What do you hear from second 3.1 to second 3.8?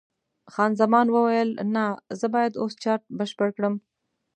بشپړ کړم.